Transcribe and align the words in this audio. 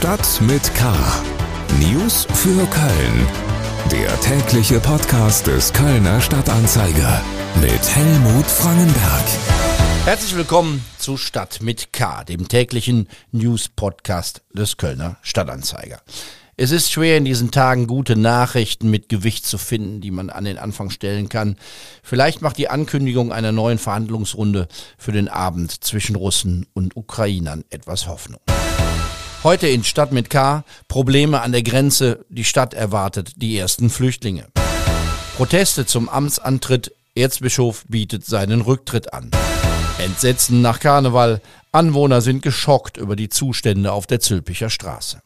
Stadt 0.00 0.40
mit 0.40 0.74
K. 0.74 0.94
News 1.78 2.26
für 2.32 2.66
Köln. 2.68 3.26
Der 3.92 4.18
tägliche 4.22 4.80
Podcast 4.80 5.46
des 5.46 5.74
Kölner 5.74 6.22
Stadtanzeiger 6.22 7.22
mit 7.60 7.94
Helmut 7.94 8.46
Frangenberg. 8.46 9.24
Herzlich 10.06 10.34
willkommen 10.34 10.82
zu 10.96 11.18
Stadt 11.18 11.60
mit 11.60 11.92
K, 11.92 12.24
dem 12.24 12.48
täglichen 12.48 13.10
News-Podcast 13.32 14.40
des 14.54 14.78
Kölner 14.78 15.18
Stadtanzeiger. 15.20 16.00
Es 16.56 16.70
ist 16.70 16.90
schwer 16.90 17.18
in 17.18 17.26
diesen 17.26 17.50
Tagen 17.50 17.86
gute 17.86 18.16
Nachrichten 18.16 18.90
mit 18.90 19.10
Gewicht 19.10 19.44
zu 19.44 19.58
finden, 19.58 20.00
die 20.00 20.10
man 20.10 20.30
an 20.30 20.44
den 20.44 20.56
Anfang 20.56 20.88
stellen 20.88 21.28
kann. 21.28 21.56
Vielleicht 22.02 22.40
macht 22.40 22.56
die 22.56 22.70
Ankündigung 22.70 23.32
einer 23.32 23.52
neuen 23.52 23.78
Verhandlungsrunde 23.78 24.66
für 24.96 25.12
den 25.12 25.28
Abend 25.28 25.84
zwischen 25.84 26.16
Russen 26.16 26.64
und 26.72 26.96
Ukrainern 26.96 27.64
etwas 27.68 28.06
Hoffnung. 28.06 28.40
Heute 29.42 29.68
in 29.68 29.84
Stadt 29.84 30.12
mit 30.12 30.28
K. 30.28 30.64
Probleme 30.86 31.40
an 31.40 31.52
der 31.52 31.62
Grenze. 31.62 32.26
Die 32.28 32.44
Stadt 32.44 32.74
erwartet 32.74 33.32
die 33.36 33.56
ersten 33.56 33.88
Flüchtlinge. 33.88 34.48
Proteste 35.38 35.86
zum 35.86 36.10
Amtsantritt. 36.10 36.92
Erzbischof 37.14 37.84
bietet 37.88 38.26
seinen 38.26 38.60
Rücktritt 38.60 39.14
an. 39.14 39.30
Entsetzen 39.98 40.60
nach 40.60 40.78
Karneval. 40.78 41.40
Anwohner 41.72 42.20
sind 42.20 42.42
geschockt 42.42 42.98
über 42.98 43.16
die 43.16 43.30
Zustände 43.30 43.92
auf 43.92 44.06
der 44.06 44.20
Zülpicher 44.20 44.68
Straße. 44.68 45.22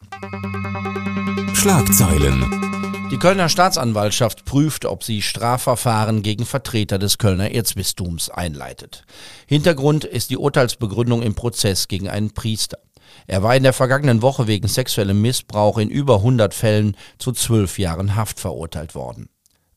Schlagzeilen. 1.55 3.09
Die 3.11 3.19
Kölner 3.19 3.49
Staatsanwaltschaft 3.49 4.45
prüft, 4.45 4.85
ob 4.85 5.03
sie 5.03 5.23
Strafverfahren 5.23 6.23
gegen 6.23 6.47
Vertreter 6.47 7.01
des 7.01 7.19
Kölner 7.19 7.51
Erzbistums 7.51 8.31
einleitet. 8.31 9.03
Hintergrund 9.47 10.05
ist 10.05 10.31
die 10.31 10.37
Urteilsbegründung 10.37 11.23
im 11.23 11.35
Prozess 11.35 11.89
gegen 11.89 12.09
einen 12.09 12.31
Priester. 12.31 12.79
Er 13.27 13.43
war 13.43 13.57
in 13.57 13.63
der 13.63 13.73
vergangenen 13.73 14.23
Woche 14.23 14.47
wegen 14.47 14.69
sexuellem 14.69 15.21
Missbrauch 15.21 15.79
in 15.79 15.89
über 15.89 16.17
100 16.17 16.55
Fällen 16.55 16.97
zu 17.19 17.33
zwölf 17.33 17.79
Jahren 17.79 18.17
Haft 18.17 18.41
verurteilt 18.41 18.95
worden. 18.95 19.29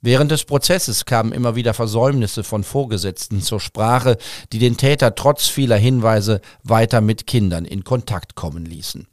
Während 0.02 0.32
des 0.32 0.46
Prozesses 0.46 1.06
kamen 1.06 1.32
immer 1.32 1.56
wieder 1.56 1.74
Versäumnisse 1.74 2.44
von 2.44 2.64
Vorgesetzten 2.64 3.42
zur 3.42 3.60
Sprache, 3.60 4.18
die 4.54 4.60
den 4.60 4.78
Täter 4.78 5.16
trotz 5.16 5.48
vieler 5.48 5.78
Hinweise 5.78 6.42
weiter 6.64 7.02
mit 7.02 7.26
Kindern 7.26 7.66
in 7.66 7.84
Kontakt 7.84 8.36
kommen 8.36 8.66
ließen. 8.66 9.08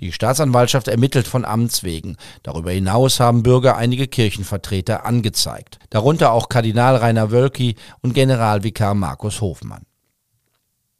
Die 0.00 0.10
Staatsanwaltschaft 0.10 0.88
ermittelt 0.88 1.28
von 1.28 1.44
Amts 1.44 1.84
wegen. 1.84 2.16
Darüber 2.42 2.72
hinaus 2.72 3.20
haben 3.20 3.44
Bürger 3.44 3.76
einige 3.76 4.08
Kirchenvertreter 4.08 5.06
angezeigt, 5.06 5.78
darunter 5.90 6.32
auch 6.32 6.48
Kardinal 6.48 6.96
Rainer 6.96 7.30
Wölki 7.30 7.76
und 8.02 8.12
Generalvikar 8.12 8.94
Markus 8.94 9.40
Hofmann. 9.40 9.86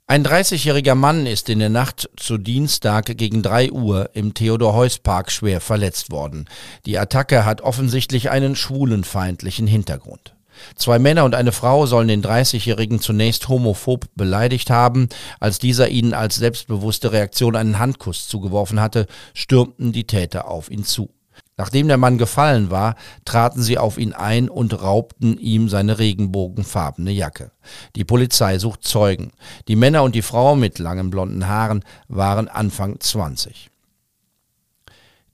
Ein 0.07 0.23
30-jähriger 0.23 0.95
Mann 0.95 1.25
ist 1.25 1.49
in 1.49 1.61
der 1.61 1.71
Nacht 1.71 2.11
zu 2.19 2.37
Dienstag 2.37 3.17
gegen 3.17 3.43
3 3.43 3.73
Uhr 3.73 4.11
im 4.13 4.35
Theodor-Heuss-Park 4.35 5.33
schwer 5.33 5.63
verletzt 5.63 6.11
worden. 6.11 6.45
Die 6.85 6.99
Attacke 6.99 7.47
hat 7.47 7.63
offensichtlich 7.63 8.29
einen 8.29 8.55
schwulenfeindlichen 8.55 9.67
Hintergrund. 9.67 10.35
Zwei 10.77 10.99
Männer 10.99 11.25
und 11.25 11.35
eine 11.35 11.53
Frau 11.53 11.87
sollen 11.87 12.09
den 12.09 12.23
30-Jährigen 12.23 13.01
zunächst 13.01 13.49
homophob 13.49 14.05
beleidigt 14.15 14.69
haben. 14.69 15.09
Als 15.41 15.59
dieser 15.59 15.89
ihnen 15.89 16.13
als 16.13 16.35
selbstbewusste 16.35 17.13
Reaktion 17.13 17.57
einen 17.57 17.79
Handkuss 17.79 18.29
zugeworfen 18.29 18.81
hatte, 18.81 19.07
stürmten 19.33 19.93
die 19.93 20.07
Täter 20.07 20.49
auf 20.49 20.71
ihn 20.71 20.85
zu. 20.85 21.14
Nachdem 21.57 21.87
der 21.87 21.99
Mann 21.99 22.19
gefallen 22.19 22.71
war, 22.71 22.97
traten 23.25 23.63
sie 23.63 23.79
auf 23.79 23.97
ihn 23.97 24.13
ein 24.13 24.49
und 24.49 24.83
raubten 24.83 25.39
ihm 25.39 25.69
seine 25.69 25.99
regenbogenfarbene 25.99 27.13
Jacke. 27.13 27.53
Die 27.95 28.05
Polizei 28.05 28.59
sucht 28.59 28.83
Zeugen. 28.85 29.31
Die 29.69 29.77
Männer 29.77 30.03
und 30.03 30.15
die 30.15 30.23
Frau 30.23 30.57
mit 30.57 30.79
langen 30.79 31.11
blonden 31.11 31.47
Haaren 31.47 31.85
waren 32.09 32.49
Anfang 32.49 32.99
20. 32.99 33.71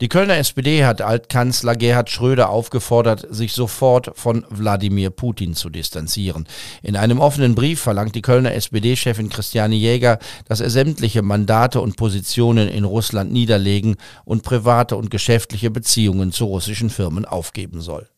Die 0.01 0.09
Kölner 0.09 0.39
SPD 0.39 0.87
hat 0.87 1.03
Altkanzler 1.03 1.77
Gerhard 1.77 2.09
Schröder 2.09 2.49
aufgefordert, 2.49 3.27
sich 3.29 3.53
sofort 3.53 4.13
von 4.15 4.47
Wladimir 4.49 5.11
Putin 5.11 5.55
zu 5.55 5.69
distanzieren. 5.69 6.47
In 6.83 6.97
einem 6.97 7.21
offenen 7.21 7.55
Brief 7.55 7.81
verlangt 7.81 8.15
die 8.15 8.23
Kölner 8.23 8.55
SPD-Chefin 8.55 9.29
Christiane 9.29 9.75
Jäger, 9.75 10.19
dass 10.49 10.61
er 10.61 10.71
sämtliche 10.71 11.21
Mandate 11.21 11.83
und 11.83 11.99
Positionen 11.99 12.69
in 12.69 12.85
Russland 12.85 13.31
niederlegen 13.31 13.97
und 14.25 14.43
private 14.43 14.97
und 14.97 15.11
geschäftliche 15.11 15.71
Beziehungen 15.71 16.33
zu 16.33 16.47
russischen 16.47 16.89
Firmen 16.89 17.27
aufgeben 17.27 17.83
soll. 17.83 18.09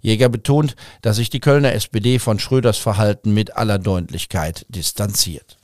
Jäger 0.00 0.30
betont, 0.30 0.74
dass 1.02 1.16
sich 1.16 1.28
die 1.28 1.40
Kölner 1.40 1.74
SPD 1.74 2.18
von 2.18 2.38
Schröders 2.38 2.78
Verhalten 2.78 3.34
mit 3.34 3.58
aller 3.58 3.78
Deutlichkeit 3.78 4.64
distanziert. 4.70 5.58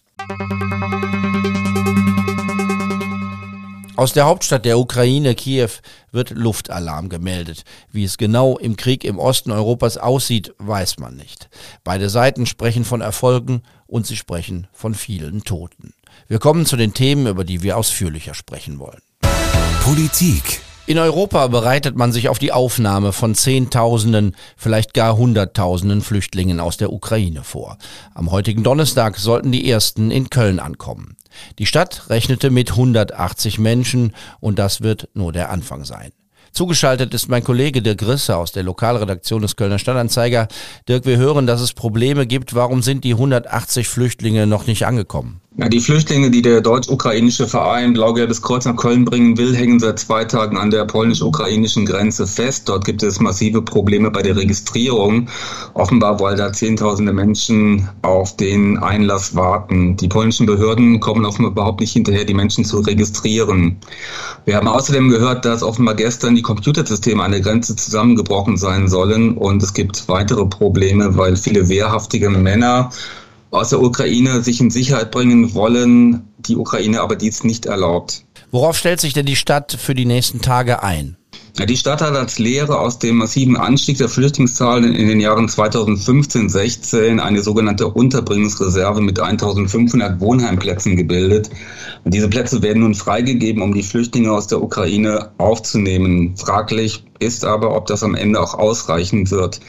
Aus 3.95 4.15
der 4.15 4.25
Hauptstadt 4.25 4.65
der 4.65 4.79
Ukraine, 4.79 5.35
Kiew, 5.35 5.69
wird 6.13 6.31
Luftalarm 6.31 7.11
gemeldet. 7.11 7.65
Wie 7.91 8.05
es 8.05 8.17
genau 8.17 8.57
im 8.57 8.77
Krieg 8.77 9.05
im 9.05 9.19
Osten 9.19 9.51
Europas 9.51 9.99
aussieht, 9.99 10.55
weiß 10.59 10.99
man 10.99 11.17
nicht. 11.17 11.51
Beide 11.85 12.09
Seiten 12.09 12.47
sprechen 12.47 12.87
von 12.87 13.03
Erfolgen 13.03 13.63
und 13.87 14.07
sie 14.07 14.17
sprechen 14.17 14.67
von 14.73 14.95
vielen 14.95 15.45
Toten. 15.45 15.93
Wir 16.27 16.39
kommen 16.39 16.65
zu 16.65 16.77
den 16.77 16.95
Themen, 16.95 17.27
über 17.27 17.45
die 17.45 17.63
wir 17.63 17.77
ausführlicher 17.77 18.33
sprechen 18.33 18.79
wollen. 18.79 19.03
Politik. 19.85 20.62
In 20.85 20.99
Europa 20.99 21.47
bereitet 21.47 21.97
man 21.97 22.11
sich 22.11 22.29
auf 22.29 22.41
die 22.41 22.51
Aufnahme 22.51 23.13
von 23.13 23.37
Zehntausenden, 23.37 24.35
vielleicht 24.57 24.95
gar 24.95 25.17
Hunderttausenden 25.17 26.03
Flüchtlingen 26.03 26.59
aus 26.59 26.77
der 26.77 26.93
Ukraine 26.93 27.45
vor. 27.45 27.79
Am 28.15 28.33
heutigen 28.33 28.65
Donnerstag 28.65 29.17
sollten 29.17 29.53
die 29.53 29.71
ersten 29.71 30.11
in 30.11 30.29
Köln 30.29 30.59
ankommen. 30.59 31.17
Die 31.61 31.67
Stadt 31.67 32.11
rechnete 32.11 32.51
mit 32.51 32.73
180 32.73 33.61
Menschen 33.61 34.13
und 34.41 34.59
das 34.59 34.81
wird 34.81 35.09
nur 35.15 35.33
der 35.33 35.51
Anfang 35.51 35.85
sein. 35.85 36.11
Zugeschaltet 36.53 37.15
ist 37.15 37.31
mein 37.31 37.43
Kollege 37.43 37.81
Dirk 37.81 38.07
Risse 38.07 38.37
aus 38.37 38.53
der 38.53 38.63
Lokalredaktion 38.63 39.41
des 39.41 39.57
Kölner 39.57 39.79
Stadtanzeiger. 39.79 40.49
Dirk, 40.87 41.07
wir 41.07 41.17
hören, 41.17 41.47
dass 41.47 41.63
es 41.63 41.73
Probleme 41.73 42.27
gibt. 42.27 42.55
Warum 42.55 42.83
sind 42.83 43.05
die 43.05 43.15
180 43.15 43.89
Flüchtlinge 43.89 44.47
noch 44.47 44.67
nicht 44.67 44.85
angekommen? 44.87 45.41
Ja, 45.59 45.69
die 45.69 45.81
Flüchtlinge, 45.81 46.31
die 46.31 46.41
der 46.41 46.63
deutsch-ukrainische 46.63 47.47
Verein 47.47 47.93
Blau-Gelbes 47.93 48.41
Kreuz 48.41 48.65
nach 48.65 48.77
Köln 48.77 49.05
bringen 49.05 49.37
will, 49.37 49.55
hängen 49.55 49.81
seit 49.81 49.99
zwei 49.99 50.25
Tagen 50.25 50.57
an 50.57 50.71
der 50.71 50.87
polnisch-ukrainischen 50.87 51.85
Grenze 51.85 52.27
fest. 52.27 52.71
Dort 52.71 52.87
gibt 52.87 53.03
es 53.03 53.21
massive 53.21 53.61
Probleme 53.61 54.11
bei 54.11 54.23
der 54.23 54.35
Registrierung. 54.35 55.29
Offenbar, 55.75 56.21
weil 56.21 56.37
da 56.37 56.55
Zehntausende 56.55 57.13
Menschen 57.13 57.87
auf 58.01 58.35
den 58.37 58.79
Einlass 58.79 59.35
warten. 59.37 59.97
Die 59.99 60.09
polnischen 60.09 60.47
Behörden 60.47 61.01
kommen 61.01 61.27
offenbar 61.27 61.53
überhaupt 61.53 61.81
nicht 61.81 61.93
hinterher, 61.93 62.25
die 62.25 62.35
Menschen 62.35 62.65
zu 62.65 62.81
registrieren. 62.81 63.77
Wir 64.45 64.57
haben 64.57 64.67
außerdem 64.67 65.09
gehört, 65.09 65.45
dass 65.45 65.63
offenbar 65.63 65.95
gestern 65.95 66.35
die 66.35 66.43
Computersysteme 66.43 67.23
an 67.23 67.31
der 67.31 67.41
Grenze 67.41 67.77
zusammengebrochen 67.77 68.57
sein 68.57 68.89
sollen. 68.89 69.37
Und 69.37 69.63
es 69.63 69.73
gibt 69.73 70.09
weitere 70.09 70.47
Probleme, 70.47 71.17
weil 71.17 71.37
viele 71.37 71.69
wehrhaftige 71.69 72.29
Männer 72.29 72.91
aus 73.53 73.69
der 73.69 73.81
Ukraine 73.81 74.43
sich 74.43 74.61
in 74.61 74.71
Sicherheit 74.71 75.11
bringen 75.11 75.55
wollen, 75.55 76.29
die 76.39 76.57
Ukraine 76.57 77.03
aber 77.03 77.17
dies 77.17 77.45
nicht 77.45 77.67
erlaubt. 77.67 78.25
Worauf 78.51 78.77
stellt 78.77 79.01
sich 79.01 79.13
denn 79.13 79.27
die 79.27 79.37
Stadt 79.37 79.77
für 79.79 79.95
die 79.95 80.07
nächsten 80.07 80.41
Tage 80.41 80.83
ein? 80.83 81.17
Die 81.59 81.77
Stadt 81.77 82.01
hat 82.01 82.17
als 82.17 82.39
Lehre 82.39 82.79
aus 82.79 82.99
dem 82.99 83.17
massiven 83.17 83.59
Anstieg 83.59 83.99
der 83.99 84.09
Flüchtlingszahlen 84.09 84.95
in 84.95 85.07
den 85.07 85.21
Jahren 85.21 85.49
2015-16 85.49 87.19
eine 87.19 87.43
sogenannte 87.43 87.89
Unterbringungsreserve 87.89 89.03
mit 89.03 89.21
1500 89.21 90.19
Wohnheimplätzen 90.19 90.97
gebildet. 90.97 91.51
Und 92.05 92.15
diese 92.15 92.29
Plätze 92.29 92.63
werden 92.63 92.83
nun 92.83 92.95
freigegeben, 92.95 93.63
um 93.63 93.75
die 93.75 93.83
Flüchtlinge 93.83 94.33
aus 94.33 94.47
der 94.47 94.63
Ukraine 94.63 95.33
aufzunehmen. 95.37 96.39
Fraglich 96.39 97.05
ist 97.19 97.45
aber, 97.45 97.77
ob 97.77 97.85
das 97.85 98.03
am 98.03 98.15
Ende 98.15 98.41
auch 98.41 98.55
ausreichen 98.55 99.31
wird. 99.31 99.61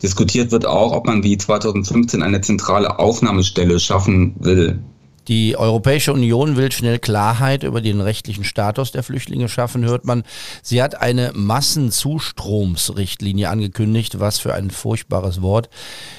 Diskutiert 0.00 0.52
wird 0.52 0.64
auch, 0.64 0.92
ob 0.92 1.06
man 1.06 1.24
wie 1.24 1.36
2015 1.36 2.22
eine 2.22 2.40
zentrale 2.40 3.00
Aufnahmestelle 3.00 3.80
schaffen 3.80 4.36
will. 4.38 4.78
Die 5.28 5.56
Europäische 5.56 6.12
Union 6.12 6.56
will 6.56 6.72
schnell 6.72 6.98
Klarheit 6.98 7.62
über 7.62 7.80
den 7.80 8.00
rechtlichen 8.00 8.42
Status 8.44 8.90
der 8.90 9.04
Flüchtlinge 9.04 9.48
schaffen, 9.48 9.84
hört 9.84 10.04
man. 10.04 10.24
Sie 10.62 10.82
hat 10.82 11.00
eine 11.00 11.30
Massenzustromsrichtlinie 11.34 13.48
angekündigt. 13.48 14.18
Was 14.18 14.38
für 14.38 14.54
ein 14.54 14.70
furchtbares 14.70 15.42
Wort. 15.42 15.68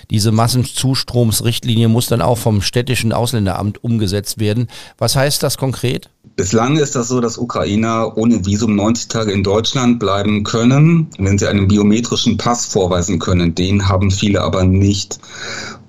Diese 0.09 0.31
Massenzustromsrichtlinie 0.31 1.89
muss 1.89 2.07
dann 2.07 2.21
auch 2.21 2.37
vom 2.37 2.61
städtischen 2.61 3.11
Ausländeramt 3.11 3.83
umgesetzt 3.83 4.39
werden. 4.39 4.67
Was 4.97 5.15
heißt 5.15 5.43
das 5.43 5.57
konkret? 5.57 6.09
Bislang 6.35 6.77
ist 6.77 6.95
das 6.95 7.09
so, 7.09 7.21
dass 7.21 7.37
Ukrainer 7.37 8.17
ohne 8.17 8.45
Visum 8.45 8.75
90 8.75 9.09
Tage 9.09 9.31
in 9.33 9.43
Deutschland 9.43 9.99
bleiben 9.99 10.43
können, 10.43 11.09
wenn 11.17 11.37
sie 11.37 11.47
einen 11.47 11.67
biometrischen 11.67 12.37
Pass 12.37 12.65
vorweisen 12.65 13.19
können. 13.19 13.53
Den 13.53 13.89
haben 13.89 14.09
viele 14.09 14.41
aber 14.41 14.63
nicht. 14.63 15.19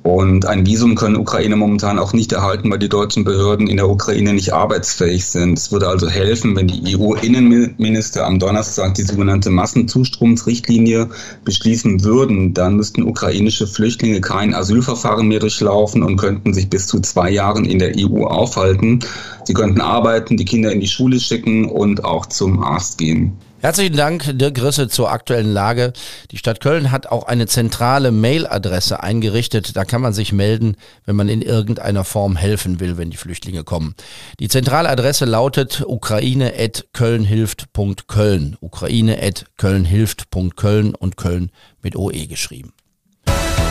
Und 0.05 0.45
ein 0.45 0.67
Visum 0.67 0.97
können 0.97 1.17
Ukraine 1.17 1.57
momentan 1.57 1.99
auch 1.99 2.13
nicht 2.13 2.31
erhalten, 2.33 2.71
weil 2.71 2.79
die 2.79 2.91
deutschen 2.91 3.25
Behörden 3.25 3.69
in 3.69 3.79
der 3.79 3.89
Ukraine 3.89 4.35
nicht 4.35 4.53
arbeitsfähig 4.53 5.25
sind. 5.25 5.59
Es 5.59 5.73
würde 5.73 5.89
also 5.89 6.11
helfen, 6.11 6.55
wenn 6.57 6.69
die 6.69 6.95
EU-Innenminister 6.95 8.27
am 8.27 8.39
Donnerstag 8.39 8.93
die 8.97 9.03
sogenannte 9.03 9.49
Massenzustromsrichtlinie 9.49 11.09
beschließen 11.47 12.05
würden. 12.05 12.53
Dann 12.53 12.77
müssten 12.77 13.03
ukrainische 13.03 13.67
Flüchtlinge 13.67 14.21
kein 14.21 14.53
Asylverfahren 14.53 15.27
mehr 15.27 15.41
durchlaufen 15.41 16.03
und 16.03 16.19
könnten 16.19 16.53
sich 16.53 16.69
bis 16.69 16.87
zu 16.87 17.01
zwei 17.01 17.31
Jahren 17.31 17.65
in 17.65 17.79
der 17.79 17.95
EU 17.97 18.27
aufhalten. 18.27 18.99
Sie 19.45 19.55
könnten 19.55 19.81
arbeiten, 19.81 20.37
die 20.37 20.45
Kinder 20.45 20.71
in 20.71 20.81
die 20.81 20.87
Schule 20.87 21.19
schicken 21.19 21.65
und 21.65 22.05
auch 22.05 22.27
zum 22.27 22.63
Arzt 22.63 22.99
gehen. 22.99 23.39
Herzlichen 23.65 23.97
Dank, 23.97 24.39
Dirk 24.39 24.63
Risse, 24.63 24.89
zur 24.89 25.11
aktuellen 25.11 25.51
Lage. 25.51 25.95
Die 26.31 26.37
Stadt 26.37 26.61
Köln 26.61 26.91
hat 26.91 27.07
auch 27.07 27.25
eine 27.25 27.47
zentrale 27.47 28.11
Mailadresse 28.11 29.03
eingerichtet. 29.03 29.75
Da 29.75 29.87
kann 29.87 30.03
man 30.03 30.13
sich 30.13 30.35
melden, 30.35 30.77
wenn 31.07 31.17
man 31.17 31.31
in 31.31 31.41
irgendeiner 31.41 32.05
Form 32.05 32.37
helfen 32.37 32.79
will, 32.79 32.99
wenn 32.99 33.09
die 33.09 33.17
Flüchtlinge 33.17 33.65
kommen. 33.65 33.95
Die 34.39 34.49
zentrale 34.49 34.91
Adresse 34.91 35.25
lautet 35.25 35.83
ukraine.kölnhilft.köln. 35.87 38.59
Ukraine.kölnhilft.köln 38.61 40.95
und 40.95 41.17
Köln 41.17 41.51
mit 41.81 41.97
OE 41.97 42.27
geschrieben. 42.27 42.75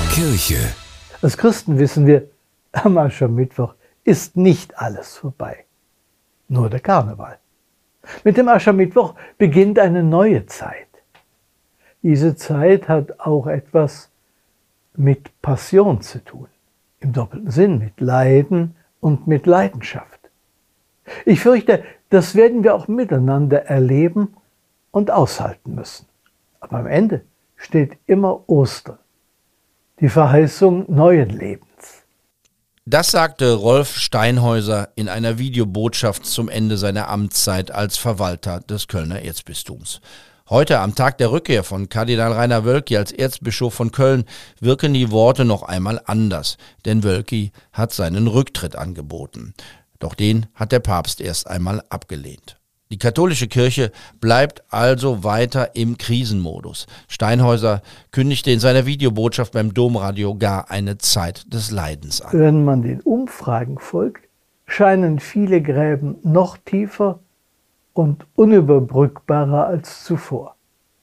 Kirche. 0.10 0.74
Als 1.22 1.38
Christen 1.38 1.78
wissen 1.78 2.07
wir, 2.07 2.31
am 2.72 2.98
Aschermittwoch 2.98 3.75
ist 4.04 4.38
nicht 4.38 4.75
alles 4.75 5.18
vorbei. 5.18 5.66
Nur 6.48 6.72
der 6.72 6.80
Karneval. 6.80 7.38
Mit 8.23 8.38
dem 8.38 8.47
Aschermittwoch 8.50 9.15
beginnt 9.38 9.79
eine 9.79 10.03
neue 10.03 10.45
Zeit. 10.45 10.88
Diese 12.01 12.35
Zeit 12.35 12.89
hat 12.89 13.19
auch 13.19 13.47
etwas 13.47 14.11
mit 14.95 15.41
Passion 15.41 16.01
zu 16.01 16.23
tun, 16.23 16.47
im 17.00 17.13
doppelten 17.13 17.50
Sinn, 17.50 17.79
mit 17.79 18.00
Leiden 18.00 18.75
und 19.00 19.27
mit 19.27 19.45
Leidenschaft. 19.45 20.19
Ich 21.25 21.41
fürchte, 21.41 21.83
das 22.09 22.35
werden 22.35 22.63
wir 22.63 22.75
auch 22.75 22.88
miteinander 22.88 23.65
erleben 23.65 24.35
und 24.91 25.11
aushalten 25.11 25.75
müssen. 25.75 26.07
Aber 26.59 26.77
am 26.77 26.88
Ende 26.88 27.21
steht 27.56 27.97
immer 28.06 28.47
Ostern, 28.47 28.99
die 29.99 30.09
Verheißung 30.09 30.85
neuen 30.88 31.29
Lebens. 31.29 31.72
Das 32.85 33.12
sagte 33.12 33.53
Rolf 33.53 33.95
Steinhäuser 33.95 34.89
in 34.95 35.07
einer 35.07 35.38
Videobotschaft 35.38 36.25
zum 36.25 36.50
Ende 36.50 36.77
seiner 36.77 37.07
Amtszeit 37.07 37.71
als 37.71 37.95
Verwalter 37.95 38.59
des 38.59 38.89
Kölner 38.89 39.21
Erzbistums. 39.21 40.01
Heute, 40.50 40.80
am 40.80 40.94
Tag 40.94 41.18
der 41.18 41.31
Rückkehr 41.31 41.63
von 41.63 41.88
Kardinal 41.88 42.33
Rainer 42.33 42.65
Wölki 42.65 42.97
als 42.97 43.13
Erzbischof 43.13 43.74
von 43.74 43.94
Köln, 43.94 44.25
wirken 44.59 44.94
die 44.94 45.12
Worte 45.12 45.45
noch 45.45 45.63
einmal 45.63 46.01
anders, 46.03 46.57
denn 46.83 47.06
Wölki 47.06 47.53
hat 47.71 47.94
seinen 47.94 48.27
Rücktritt 48.27 48.75
angeboten. 48.75 49.53
Doch 50.00 50.13
den 50.13 50.47
hat 50.53 50.74
der 50.74 50.81
Papst 50.81 51.21
erst 51.21 51.47
einmal 51.47 51.81
abgelehnt. 51.88 52.57
Die 52.91 53.00
katholische 53.00 53.47
Kirche 53.47 53.91
bleibt 54.19 54.63
also 54.69 55.24
weiter 55.24 55.75
im 55.75 55.97
Krisenmodus. 55.97 56.85
Steinhäuser 57.07 57.81
kündigte 58.12 58.51
in 58.51 58.59
seiner 58.59 58.85
Videobotschaft 58.85 59.53
beim 59.53 59.74
Domradio 59.74 60.35
gar 60.35 60.69
eine 60.69 60.97
Zeit 61.00 61.51
des 61.51 61.71
Leidens 61.71 62.21
an. 62.21 62.39
Wenn 62.39 62.63
man 62.65 62.83
den 62.83 63.01
Umfragen 63.01 63.80
folgt, 63.80 64.27
scheinen 64.65 65.19
viele 65.19 65.62
Gräben 65.62 66.18
noch 66.24 66.57
tiefer 66.57 67.19
und 67.94 68.25
unüberbrückbarer 68.35 69.65
als 69.65 70.03
zuvor. 70.03 70.56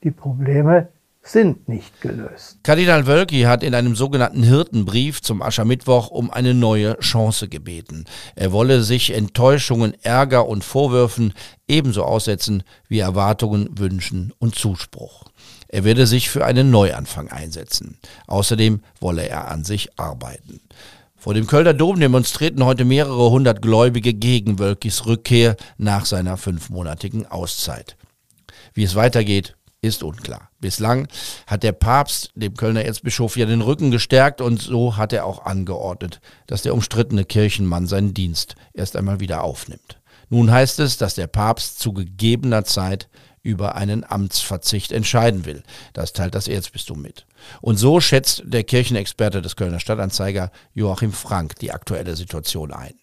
Die 0.03 0.11
Probleme 0.11 0.87
sind 1.23 1.69
nicht 1.69 2.01
gelöst. 2.01 2.59
Kardinal 2.63 3.05
Wölki 3.05 3.41
hat 3.41 3.63
in 3.63 3.75
einem 3.75 3.95
sogenannten 3.95 4.43
Hirtenbrief 4.43 5.21
zum 5.21 5.41
Aschermittwoch 5.41 6.09
um 6.09 6.31
eine 6.31 6.53
neue 6.53 6.97
Chance 6.99 7.47
gebeten. 7.47 8.05
Er 8.35 8.51
wolle 8.51 8.81
sich 8.83 9.13
Enttäuschungen, 9.13 9.93
Ärger 10.01 10.47
und 10.47 10.63
Vorwürfen 10.63 11.33
ebenso 11.67 12.03
aussetzen 12.03 12.63
wie 12.87 12.99
Erwartungen, 12.99 13.69
Wünschen 13.77 14.33
und 14.39 14.55
Zuspruch. 14.55 15.25
Er 15.67 15.83
werde 15.83 16.07
sich 16.07 16.29
für 16.29 16.43
einen 16.43 16.71
Neuanfang 16.71 17.29
einsetzen. 17.29 17.97
Außerdem 18.27 18.81
wolle 18.99 19.29
er 19.29 19.49
an 19.49 19.63
sich 19.63 19.99
arbeiten. 19.99 20.59
Vor 21.15 21.35
dem 21.35 21.45
Kölner 21.45 21.75
Dom 21.75 21.99
demonstrierten 21.99 22.65
heute 22.65 22.83
mehrere 22.83 23.29
hundert 23.29 23.61
Gläubige 23.61 24.15
gegen 24.15 24.57
Wölkis 24.57 25.05
Rückkehr 25.05 25.55
nach 25.77 26.05
seiner 26.05 26.35
fünfmonatigen 26.35 27.27
Auszeit. 27.27 27.95
Wie 28.73 28.83
es 28.83 28.95
weitergeht, 28.95 29.55
ist 29.81 30.03
unklar. 30.03 30.49
Bislang 30.59 31.07
hat 31.47 31.63
der 31.63 31.71
Papst 31.71 32.31
dem 32.35 32.53
Kölner 32.53 32.85
Erzbischof 32.85 33.35
ja 33.35 33.47
den 33.47 33.61
Rücken 33.61 33.89
gestärkt 33.89 34.39
und 34.39 34.61
so 34.61 34.95
hat 34.95 35.11
er 35.11 35.25
auch 35.25 35.45
angeordnet, 35.45 36.21
dass 36.45 36.61
der 36.61 36.75
umstrittene 36.75 37.25
Kirchenmann 37.25 37.87
seinen 37.87 38.13
Dienst 38.13 38.55
erst 38.73 38.95
einmal 38.95 39.19
wieder 39.19 39.43
aufnimmt. 39.43 39.99
Nun 40.29 40.51
heißt 40.51 40.79
es, 40.79 40.97
dass 40.97 41.15
der 41.15 41.27
Papst 41.27 41.79
zu 41.79 41.93
gegebener 41.93 42.63
Zeit 42.63 43.09
über 43.43 43.73
einen 43.75 44.03
Amtsverzicht 44.03 44.91
entscheiden 44.91 45.45
will. 45.45 45.63
Das 45.93 46.13
teilt 46.13 46.35
das 46.35 46.47
Erzbistum 46.47 47.01
mit. 47.01 47.25
Und 47.59 47.77
so 47.77 47.99
schätzt 47.99 48.43
der 48.45 48.63
Kirchenexperte 48.63 49.41
des 49.41 49.55
Kölner 49.55 49.79
Stadtanzeiger 49.79 50.51
Joachim 50.75 51.11
Frank 51.11 51.55
die 51.55 51.71
aktuelle 51.71 52.15
Situation 52.15 52.71
ein. 52.71 53.00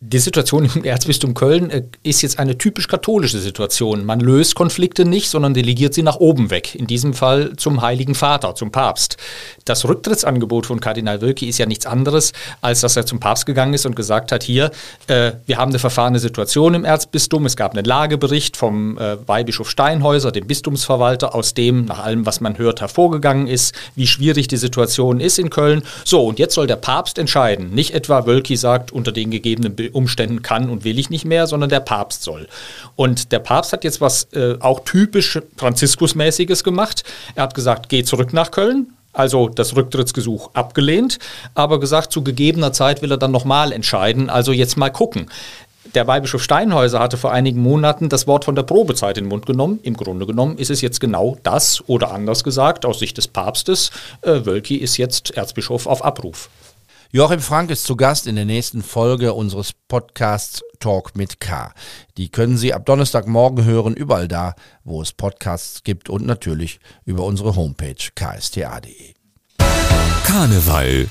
Die 0.00 0.18
Situation 0.18 0.68
im 0.74 0.84
Erzbistum 0.84 1.32
Köln 1.32 1.70
äh, 1.70 1.84
ist 2.02 2.20
jetzt 2.20 2.38
eine 2.38 2.58
typisch 2.58 2.86
katholische 2.86 3.38
Situation. 3.38 4.04
Man 4.04 4.20
löst 4.20 4.54
Konflikte 4.54 5.06
nicht, 5.06 5.30
sondern 5.30 5.54
delegiert 5.54 5.94
sie 5.94 6.02
nach 6.02 6.16
oben 6.16 6.50
weg. 6.50 6.74
In 6.74 6.86
diesem 6.86 7.14
Fall 7.14 7.56
zum 7.56 7.80
Heiligen 7.80 8.14
Vater, 8.14 8.54
zum 8.54 8.70
Papst. 8.70 9.16
Das 9.64 9.88
Rücktrittsangebot 9.88 10.66
von 10.66 10.80
Kardinal 10.80 11.22
Wölki 11.22 11.48
ist 11.48 11.56
ja 11.56 11.64
nichts 11.64 11.86
anderes, 11.86 12.34
als 12.60 12.82
dass 12.82 12.94
er 12.94 13.06
zum 13.06 13.20
Papst 13.20 13.46
gegangen 13.46 13.72
ist 13.72 13.86
und 13.86 13.96
gesagt 13.96 14.32
hat, 14.32 14.42
hier, 14.42 14.70
äh, 15.06 15.32
wir 15.46 15.56
haben 15.56 15.70
eine 15.70 15.78
verfahrene 15.78 16.18
Situation 16.18 16.74
im 16.74 16.84
Erzbistum. 16.84 17.46
Es 17.46 17.56
gab 17.56 17.72
einen 17.72 17.86
Lagebericht 17.86 18.58
vom 18.58 18.98
äh, 18.98 19.16
Weihbischof 19.26 19.70
Steinhäuser, 19.70 20.30
dem 20.30 20.46
Bistumsverwalter, 20.46 21.34
aus 21.34 21.54
dem, 21.54 21.86
nach 21.86 22.00
allem, 22.00 22.26
was 22.26 22.42
man 22.42 22.58
hört, 22.58 22.82
hervorgegangen 22.82 23.46
ist, 23.46 23.74
wie 23.94 24.06
schwierig 24.06 24.46
die 24.46 24.58
Situation 24.58 25.20
ist 25.20 25.38
in 25.38 25.48
Köln. 25.48 25.84
So, 26.04 26.26
und 26.26 26.38
jetzt 26.38 26.54
soll 26.54 26.66
der 26.66 26.76
Papst 26.76 27.16
entscheiden. 27.16 27.70
Nicht 27.70 27.94
etwa 27.94 28.26
Wölki 28.26 28.58
sagt, 28.58 28.92
unter 28.92 29.10
den 29.10 29.30
gegebenen 29.30 29.85
Umständen 29.90 30.42
kann 30.42 30.70
und 30.70 30.84
will 30.84 30.98
ich 30.98 31.10
nicht 31.10 31.24
mehr, 31.24 31.46
sondern 31.46 31.70
der 31.70 31.80
Papst 31.80 32.22
soll. 32.22 32.48
Und 32.94 33.32
der 33.32 33.38
Papst 33.38 33.72
hat 33.72 33.84
jetzt 33.84 34.00
was 34.00 34.24
äh, 34.32 34.56
auch 34.60 34.80
typisch 34.80 35.38
Franziskusmäßiges 35.56 36.64
gemacht. 36.64 37.04
Er 37.34 37.44
hat 37.44 37.54
gesagt, 37.54 37.88
geh 37.88 38.04
zurück 38.04 38.32
nach 38.32 38.50
Köln, 38.50 38.92
also 39.12 39.48
das 39.48 39.74
Rücktrittsgesuch 39.74 40.50
abgelehnt, 40.54 41.18
aber 41.54 41.80
gesagt, 41.80 42.12
zu 42.12 42.22
gegebener 42.22 42.72
Zeit 42.72 43.02
will 43.02 43.10
er 43.10 43.18
dann 43.18 43.32
nochmal 43.32 43.72
entscheiden, 43.72 44.30
also 44.30 44.52
jetzt 44.52 44.76
mal 44.76 44.90
gucken. 44.90 45.28
Der 45.94 46.06
Weihbischof 46.06 46.42
Steinhäuser 46.42 46.98
hatte 47.00 47.16
vor 47.16 47.32
einigen 47.32 47.60
Monaten 47.60 48.08
das 48.08 48.26
Wort 48.26 48.44
von 48.44 48.54
der 48.54 48.64
Probezeit 48.64 49.16
in 49.16 49.24
den 49.24 49.28
Mund 49.30 49.46
genommen. 49.46 49.78
Im 49.82 49.96
Grunde 49.96 50.26
genommen 50.26 50.58
ist 50.58 50.70
es 50.70 50.82
jetzt 50.82 51.00
genau 51.00 51.38
das 51.42 51.82
oder 51.88 52.10
anders 52.10 52.44
gesagt, 52.44 52.84
aus 52.84 52.98
Sicht 52.98 53.16
des 53.16 53.28
Papstes, 53.28 53.90
äh, 54.22 54.44
Wölki 54.44 54.76
ist 54.76 54.98
jetzt 54.98 55.36
Erzbischof 55.36 55.86
auf 55.86 56.04
Abruf. 56.04 56.50
Joachim 57.12 57.40
Frank 57.40 57.70
ist 57.70 57.84
zu 57.84 57.96
Gast 57.96 58.26
in 58.26 58.34
der 58.34 58.44
nächsten 58.44 58.82
Folge 58.82 59.32
unseres 59.32 59.72
Podcasts 59.72 60.62
Talk 60.80 61.16
mit 61.16 61.40
K. 61.40 61.72
Die 62.16 62.30
können 62.30 62.58
Sie 62.58 62.74
ab 62.74 62.84
Donnerstagmorgen 62.84 63.64
hören, 63.64 63.94
überall 63.94 64.28
da, 64.28 64.54
wo 64.84 65.00
es 65.00 65.12
Podcasts 65.12 65.84
gibt 65.84 66.10
und 66.10 66.26
natürlich 66.26 66.80
über 67.04 67.24
unsere 67.24 67.54
Homepage 67.54 67.94
ksta.de. 68.14 69.14
Karneval 70.24 71.08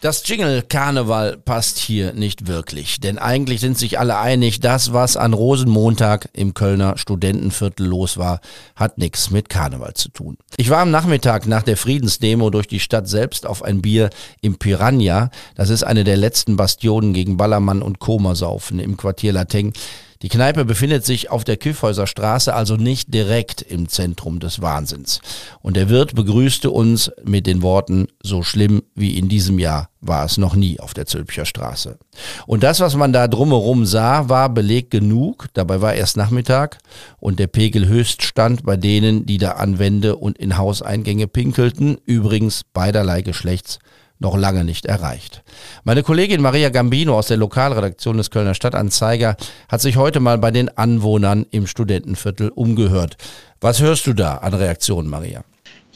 das 0.00 0.26
Jingle 0.26 0.62
Karneval 0.62 1.36
passt 1.36 1.78
hier 1.78 2.12
nicht 2.12 2.46
wirklich, 2.46 3.00
denn 3.00 3.18
eigentlich 3.18 3.60
sind 3.60 3.76
sich 3.76 3.98
alle 3.98 4.18
einig, 4.18 4.60
das, 4.60 4.92
was 4.92 5.16
an 5.16 5.34
Rosenmontag 5.34 6.28
im 6.32 6.54
Kölner 6.54 6.96
Studentenviertel 6.96 7.86
los 7.86 8.16
war, 8.16 8.40
hat 8.76 8.98
nichts 8.98 9.30
mit 9.30 9.48
Karneval 9.48 9.94
zu 9.94 10.08
tun. 10.08 10.38
Ich 10.56 10.70
war 10.70 10.78
am 10.78 10.90
Nachmittag 10.90 11.46
nach 11.46 11.62
der 11.62 11.76
Friedensdemo 11.76 12.50
durch 12.50 12.66
die 12.66 12.80
Stadt 12.80 13.08
selbst 13.08 13.46
auf 13.46 13.62
ein 13.62 13.82
Bier 13.82 14.10
im 14.40 14.58
Piranha. 14.58 15.30
Das 15.54 15.68
ist 15.68 15.82
eine 15.82 16.04
der 16.04 16.16
letzten 16.16 16.56
Bastionen 16.56 17.12
gegen 17.12 17.36
Ballermann 17.36 17.82
und 17.82 17.98
Komasaufen 17.98 18.78
im 18.78 18.96
Quartier 18.96 19.32
Lateng. 19.32 19.74
Die 20.22 20.28
Kneipe 20.28 20.66
befindet 20.66 21.06
sich 21.06 21.30
auf 21.30 21.44
der 21.44 21.56
Kyffhäuser 21.56 22.06
Straße, 22.06 22.52
also 22.52 22.76
nicht 22.76 23.14
direkt 23.14 23.62
im 23.62 23.88
Zentrum 23.88 24.38
des 24.38 24.60
Wahnsinns. 24.60 25.22
Und 25.62 25.78
der 25.78 25.88
Wirt 25.88 26.14
begrüßte 26.14 26.70
uns 26.70 27.10
mit 27.24 27.46
den 27.46 27.62
Worten, 27.62 28.06
so 28.22 28.42
schlimm 28.42 28.82
wie 28.94 29.16
in 29.16 29.30
diesem 29.30 29.58
Jahr 29.58 29.88
war 30.02 30.26
es 30.26 30.36
noch 30.36 30.54
nie 30.54 30.78
auf 30.78 30.92
der 30.92 31.06
Zülpicher 31.06 31.46
Straße. 31.46 31.98
Und 32.46 32.62
das, 32.62 32.80
was 32.80 32.96
man 32.96 33.14
da 33.14 33.28
drumherum 33.28 33.86
sah, 33.86 34.28
war 34.28 34.50
Beleg 34.50 34.90
genug. 34.90 35.46
Dabei 35.54 35.80
war 35.80 35.94
erst 35.94 36.18
Nachmittag 36.18 36.78
und 37.18 37.38
der 37.38 37.46
Pegel 37.46 37.88
höchst 37.88 38.22
stand 38.22 38.64
bei 38.64 38.76
denen, 38.76 39.24
die 39.24 39.38
da 39.38 39.52
an 39.52 39.78
Wände 39.78 40.16
und 40.16 40.36
in 40.36 40.58
Hauseingänge 40.58 41.28
pinkelten, 41.28 41.96
übrigens 42.04 42.64
beiderlei 42.74 43.22
Geschlechts 43.22 43.78
noch 44.20 44.36
lange 44.36 44.64
nicht 44.64 44.86
erreicht. 44.86 45.42
Meine 45.82 46.02
Kollegin 46.02 46.40
Maria 46.40 46.68
Gambino 46.68 47.18
aus 47.18 47.26
der 47.26 47.38
Lokalredaktion 47.38 48.16
des 48.18 48.30
Kölner 48.30 48.54
Stadtanzeiger 48.54 49.36
hat 49.68 49.80
sich 49.80 49.96
heute 49.96 50.20
mal 50.20 50.38
bei 50.38 50.52
den 50.52 50.68
Anwohnern 50.68 51.46
im 51.50 51.66
Studentenviertel 51.66 52.50
umgehört. 52.50 53.16
Was 53.60 53.80
hörst 53.80 54.06
du 54.06 54.12
da 54.12 54.36
an 54.36 54.54
Reaktionen, 54.54 55.08
Maria? 55.08 55.42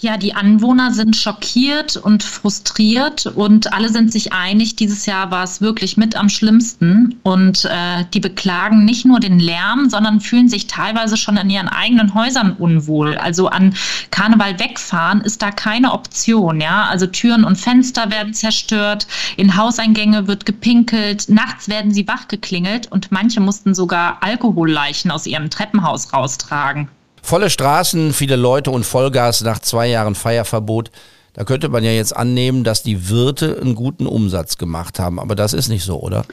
Ja, 0.01 0.17
die 0.17 0.35
Anwohner 0.35 0.93
sind 0.93 1.15
schockiert 1.15 1.97
und 1.97 2.25
frustriert 2.25 3.27
und 3.27 3.73
alle 3.73 3.89
sind 3.91 4.11
sich 4.13 4.33
einig, 4.33 4.75
dieses 4.75 5.07
Jahr 5.07 5.31
war 5.31 5.45
es 5.45 5.61
wirklich 5.61 5.97
mit 5.97 6.17
am 6.17 6.29
schlimmsten. 6.29 7.21
Und 7.23 7.65
äh, 7.65 8.05
die 8.13 8.19
beklagen 8.19 8.85
nicht 8.85 9.07
nur 9.07 9.21
den 9.21 9.39
Lärm, 9.39 9.89
sondern 9.89 10.21
fühlen 10.21 10.49
sich 10.49 10.67
teilweise 10.67 11.17
schon 11.17 11.37
in 11.37 11.49
ihren 11.49 11.69
eigenen 11.69 12.13
Häusern 12.13 12.55
unwohl. 12.55 13.17
Also 13.17 13.49
an 13.49 13.75
Karneval 14.11 14.59
wegfahren 14.59 15.21
ist 15.21 15.43
da 15.43 15.53
keine 15.53 15.93
Option. 15.93 16.61
Ja, 16.61 16.87
also 16.87 17.07
Türen 17.07 17.45
und 17.45 17.57
Fenster 17.57 18.11
werden 18.11 18.35
zerstört, 18.35 19.07
in 19.37 19.57
Hauseingänge 19.57 20.27
wird 20.27 20.45
gepinkelt, 20.45 21.29
nachts 21.29 21.69
werden 21.69 21.95
sie 21.95 22.09
wachgeklingelt 22.09 22.91
und 22.91 23.13
manche 23.13 23.41
mussten 23.41 23.75
sogar 23.75 24.19
Alkoholleichen 24.23 25.13
aus 25.13 25.27
ihrem 25.27 25.51
Treppenhaus 25.51 26.13
raustragen. 26.13 26.89
Volle 27.25 27.49
Straßen, 27.49 28.13
viele 28.13 28.37
Leute 28.37 28.71
und 28.71 28.85
Vollgas 28.85 29.41
nach 29.41 29.59
zwei 29.59 29.87
Jahren 29.87 30.15
Feierverbot. 30.15 30.91
Da 31.35 31.45
könnte 31.45 31.69
man 31.69 31.83
ja 31.85 31.91
jetzt 31.91 32.17
annehmen, 32.17 32.65
dass 32.65 32.83
die 32.83 33.09
Wirte 33.09 33.61
einen 33.61 33.75
guten 33.75 34.07
Umsatz 34.07 34.57
gemacht 34.57 34.99
haben. 34.99 35.19
Aber 35.19 35.35
das 35.35 35.53
ist 35.53 35.69
nicht 35.69 35.85
so, 35.85 36.01
oder? 36.01 36.25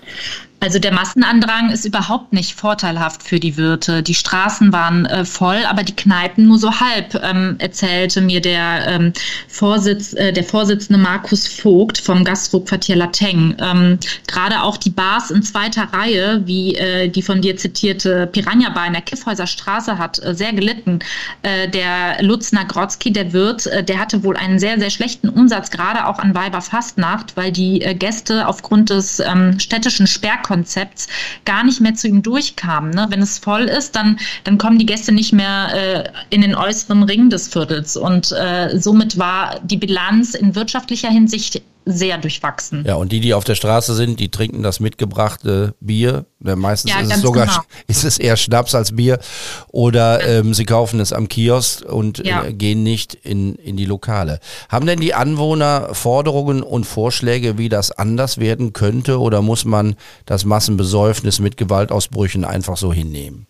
Also 0.63 0.77
der 0.77 0.93
Massenandrang 0.93 1.71
ist 1.71 1.85
überhaupt 1.85 2.33
nicht 2.33 2.53
vorteilhaft 2.53 3.23
für 3.23 3.39
die 3.39 3.57
Wirte. 3.57 4.03
Die 4.03 4.13
Straßen 4.13 4.71
waren 4.71 5.07
äh, 5.07 5.25
voll, 5.25 5.65
aber 5.67 5.81
die 5.81 5.95
Kneipen 5.95 6.45
nur 6.45 6.59
so 6.59 6.79
halb, 6.79 7.19
ähm, 7.23 7.55
erzählte 7.57 8.21
mir 8.21 8.41
der, 8.41 8.87
ähm, 8.87 9.11
Vorsitz, 9.47 10.13
äh, 10.13 10.31
der 10.31 10.43
Vorsitzende 10.43 10.99
Markus 11.01 11.47
Vogt 11.47 11.97
vom 11.97 12.23
Gastroquartier 12.23 12.95
Lateng. 12.95 13.55
Ähm, 13.59 13.97
Gerade 14.27 14.61
auch 14.61 14.77
die 14.77 14.91
Bars 14.91 15.31
in 15.31 15.41
zweiter 15.41 15.85
Reihe, 15.91 16.43
wie 16.45 16.75
äh, 16.75 17.09
die 17.09 17.23
von 17.23 17.41
dir 17.41 17.57
zitierte 17.57 18.27
Piranha 18.27 18.69
Bar 18.69 18.85
in 18.85 18.93
der 18.93 19.01
Kiffhäuser 19.01 19.47
Straße, 19.47 19.97
hat 19.97 20.23
äh, 20.23 20.35
sehr 20.35 20.53
gelitten. 20.53 20.99
Äh, 21.41 21.69
der 21.69 22.21
Lutz 22.21 22.51
Nagrotzki, 22.51 23.11
der 23.11 23.33
Wirt, 23.33 23.65
äh, 23.65 23.83
der 23.83 23.97
hatte 23.97 24.23
wohl 24.23 24.37
einen 24.37 24.59
sehr, 24.59 24.79
sehr 24.79 24.90
schlechten 24.91 25.29
Umsatz, 25.29 25.71
gerade 25.71 26.05
auch 26.07 26.19
an 26.19 26.35
Weiberfastnacht, 26.35 27.35
weil 27.37 27.51
die 27.51 27.81
äh, 27.81 27.95
Gäste 27.95 28.47
aufgrund 28.47 28.89
des 28.89 29.19
ähm, 29.19 29.59
städtischen 29.59 30.07
Sperrkonzepts 30.07 30.51
Konzepts 30.51 31.07
gar 31.45 31.63
nicht 31.63 31.81
mehr 31.81 31.95
zu 31.95 32.07
ihm 32.07 32.21
durchkamen. 32.21 32.91
Ne? 32.91 33.07
Wenn 33.09 33.21
es 33.21 33.39
voll 33.39 33.63
ist, 33.63 33.95
dann, 33.95 34.19
dann 34.43 34.57
kommen 34.57 34.77
die 34.77 34.85
Gäste 34.85 35.11
nicht 35.11 35.33
mehr 35.33 35.69
äh, 35.73 36.09
in 36.29 36.41
den 36.41 36.55
äußeren 36.55 37.03
Ring 37.03 37.29
des 37.29 37.47
Viertels. 37.47 37.97
Und 37.97 38.31
äh, 38.31 38.77
somit 38.77 39.17
war 39.17 39.59
die 39.63 39.77
Bilanz 39.77 40.33
in 40.33 40.55
wirtschaftlicher 40.55 41.09
Hinsicht 41.09 41.61
sehr 41.85 42.17
durchwachsen. 42.17 42.83
Ja, 42.85 42.95
und 42.95 43.11
die, 43.11 43.19
die 43.19 43.33
auf 43.33 43.43
der 43.43 43.55
Straße 43.55 43.95
sind, 43.95 44.19
die 44.19 44.29
trinken 44.29 44.61
das 44.61 44.79
mitgebrachte 44.79 45.73
Bier. 45.79 46.25
Meistens 46.39 46.91
ja, 46.91 46.99
ist 46.99 47.15
es 47.15 47.21
sogar 47.21 47.47
genau. 47.47 47.61
ist 47.87 48.03
es 48.03 48.17
eher 48.17 48.37
Schnaps 48.37 48.75
als 48.75 48.95
Bier. 48.95 49.19
Oder 49.69 50.27
ähm, 50.27 50.53
sie 50.53 50.65
kaufen 50.65 50.99
es 50.99 51.13
am 51.13 51.27
Kiosk 51.27 51.83
und 51.85 52.25
ja. 52.25 52.43
äh, 52.43 52.53
gehen 52.53 52.83
nicht 52.83 53.15
in, 53.15 53.55
in 53.55 53.77
die 53.77 53.85
Lokale. 53.85 54.39
Haben 54.69 54.85
denn 54.85 54.99
die 54.99 55.13
Anwohner 55.13 55.93
Forderungen 55.93 56.61
und 56.63 56.85
Vorschläge, 56.85 57.57
wie 57.57 57.69
das 57.69 57.91
anders 57.91 58.37
werden 58.37 58.73
könnte? 58.73 59.19
Oder 59.19 59.41
muss 59.41 59.65
man 59.65 59.95
das 60.25 60.45
Massenbesäufnis 60.45 61.39
mit 61.39 61.57
Gewaltausbrüchen 61.57 62.45
einfach 62.45 62.77
so 62.77 62.93
hinnehmen? 62.93 63.47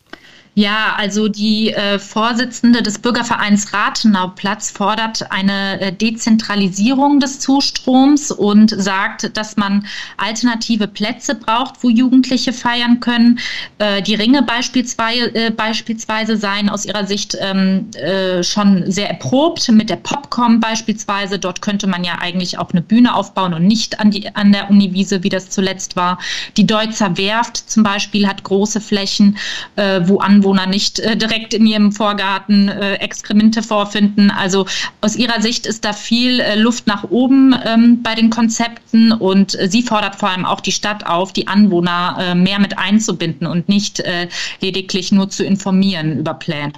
Ja, 0.53 0.95
also 0.97 1.29
die 1.29 1.71
äh, 1.73 1.97
Vorsitzende 1.97 2.81
des 2.83 2.99
Bürgervereins 2.99 3.73
Rathenauplatz 3.73 4.69
fordert 4.69 5.31
eine 5.31 5.79
äh, 5.79 5.93
Dezentralisierung 5.93 7.21
des 7.21 7.39
Zustroms 7.39 8.31
und 8.31 8.69
sagt, 8.69 9.37
dass 9.37 9.55
man 9.55 9.85
alternative 10.17 10.89
Plätze 10.89 11.35
braucht, 11.35 11.75
wo 11.81 11.89
Jugendliche 11.89 12.51
feiern 12.51 12.99
können. 12.99 13.39
Äh, 13.77 14.01
die 14.01 14.15
Ringe 14.15 14.43
beispielsweise, 14.43 15.33
äh, 15.33 15.51
beispielsweise 15.51 16.35
seien 16.35 16.67
aus 16.67 16.83
ihrer 16.83 17.05
Sicht 17.05 17.37
ähm, 17.39 17.89
äh, 17.93 18.43
schon 18.43 18.91
sehr 18.91 19.09
erprobt. 19.09 19.69
Mit 19.69 19.89
der 19.89 19.95
Popcom 19.95 20.59
beispielsweise, 20.59 21.39
dort 21.39 21.61
könnte 21.61 21.87
man 21.87 22.03
ja 22.03 22.17
eigentlich 22.19 22.57
auch 22.59 22.71
eine 22.71 22.81
Bühne 22.81 23.15
aufbauen 23.15 23.53
und 23.53 23.67
nicht 23.67 24.01
an, 24.01 24.11
die, 24.11 24.35
an 24.35 24.51
der 24.51 24.69
Uniwiese, 24.69 25.23
wie 25.23 25.29
das 25.29 25.49
zuletzt 25.49 25.95
war. 25.95 26.19
Die 26.57 26.67
Deutzer 26.67 27.17
Werft 27.17 27.55
zum 27.55 27.83
Beispiel 27.83 28.27
hat 28.27 28.43
große 28.43 28.81
Flächen, 28.81 29.37
äh, 29.77 30.01
wo 30.03 30.19
an 30.19 30.40
Anwohner 30.41 30.65
nicht 30.65 30.99
äh, 30.99 31.15
direkt 31.15 31.53
in 31.53 31.67
ihrem 31.67 31.91
Vorgarten 31.91 32.67
äh, 32.67 32.95
Exkremente 32.95 33.61
vorfinden. 33.61 34.31
Also 34.31 34.65
aus 34.99 35.15
ihrer 35.15 35.39
Sicht 35.39 35.67
ist 35.67 35.85
da 35.85 35.93
viel 35.93 36.39
äh, 36.39 36.55
Luft 36.55 36.87
nach 36.87 37.03
oben 37.03 37.55
ähm, 37.63 38.01
bei 38.01 38.15
den 38.15 38.31
Konzepten 38.31 39.11
und 39.11 39.57
äh, 39.59 39.69
sie 39.69 39.83
fordert 39.83 40.15
vor 40.15 40.29
allem 40.29 40.45
auch 40.45 40.61
die 40.61 40.71
Stadt 40.71 41.05
auf, 41.05 41.31
die 41.31 41.47
Anwohner 41.47 42.17
äh, 42.19 42.35
mehr 42.35 42.59
mit 42.59 42.79
einzubinden 42.79 43.45
und 43.45 43.69
nicht 43.69 43.99
äh, 43.99 44.29
lediglich 44.61 45.11
nur 45.11 45.29
zu 45.29 45.43
informieren 45.43 46.17
über 46.17 46.33
Pläne. 46.33 46.73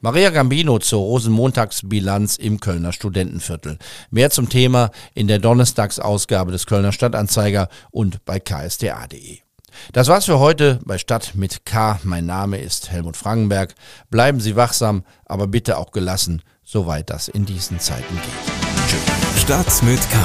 Maria 0.00 0.30
Gambino 0.30 0.78
zur 0.78 1.00
Rosenmontagsbilanz 1.00 2.36
im 2.36 2.60
Kölner 2.60 2.92
Studentenviertel. 2.92 3.78
Mehr 4.10 4.30
zum 4.30 4.48
Thema 4.48 4.90
in 5.14 5.26
der 5.26 5.38
Donnerstagsausgabe 5.38 6.52
des 6.52 6.66
Kölner 6.66 6.92
Stadtanzeiger 6.92 7.68
und 7.90 8.24
bei 8.24 8.38
ksta.de. 8.38 9.47
Das 9.92 10.08
war's 10.08 10.26
für 10.26 10.38
heute 10.38 10.78
bei 10.84 10.98
Stadt 10.98 11.34
mit 11.34 11.64
K. 11.64 11.98
Mein 12.04 12.26
Name 12.26 12.58
ist 12.58 12.90
Helmut 12.90 13.16
Frankenberg. 13.16 13.74
Bleiben 14.10 14.40
Sie 14.40 14.56
wachsam, 14.56 15.04
aber 15.24 15.46
bitte 15.46 15.78
auch 15.78 15.92
gelassen, 15.92 16.42
soweit 16.64 17.10
das 17.10 17.28
in 17.28 17.46
diesen 17.46 17.80
Zeiten 17.80 18.14
geht. 18.14 19.40
Stadt 19.40 19.82
mit 19.82 20.00
K. 20.10 20.18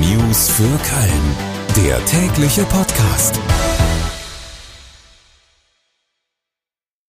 News 0.00 0.48
für 0.48 0.62
Köln. 0.62 1.86
Der 1.86 2.04
tägliche 2.06 2.64
Podcast. 2.64 3.38